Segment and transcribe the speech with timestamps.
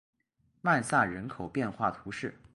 [0.61, 2.35] 曼萨人口变化图示